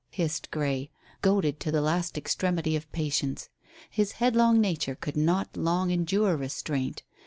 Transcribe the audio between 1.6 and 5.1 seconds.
the last extremity of patience. His headlong nature